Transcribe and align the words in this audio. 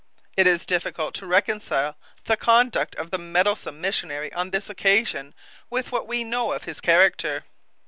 It 0.35 0.47
is 0.47 0.65
difficult 0.65 1.13
to 1.13 1.27
reconcile 1.27 1.95
the 2.25 2.35
conduct 2.35 2.95
of 2.95 3.11
the 3.11 3.19
meddlesome 3.19 3.79
missionary 3.79 4.33
on 4.33 4.49
this 4.49 4.67
occasion 4.67 5.35
with 5.69 5.91
what 5.91 6.07
we 6.07 6.23
know 6.23 6.53
of 6.53 6.63
his 6.63 6.81
character. 6.81 7.45